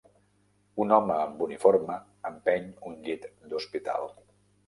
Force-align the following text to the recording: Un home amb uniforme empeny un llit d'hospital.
Un 0.85 0.93
home 0.95 1.17
amb 1.25 1.43
uniforme 1.47 1.97
empeny 2.31 2.65
un 2.93 2.97
llit 3.09 3.27
d'hospital. 3.53 4.09